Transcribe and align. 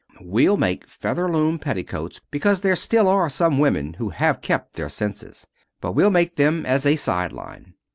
We'll 0.19 0.57
make 0.57 0.87
Featherloom 0.87 1.59
Petticoats 1.59 2.21
because 2.31 2.61
there 2.61 2.75
still 2.75 3.07
are 3.07 3.29
some 3.29 3.59
women 3.59 3.93
who 3.99 4.09
have 4.09 4.41
kept 4.41 4.73
their 4.73 4.89
senses. 4.89 5.45
But 5.79 5.91
we'll 5.91 6.09
make 6.09 6.37
them 6.37 6.65
as 6.65 6.87
a 6.87 6.95
side 6.95 7.31
line. 7.33 7.75